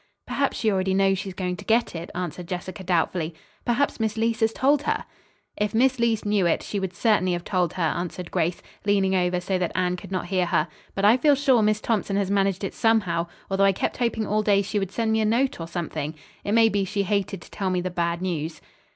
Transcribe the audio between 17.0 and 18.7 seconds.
hated to tell me the bad news."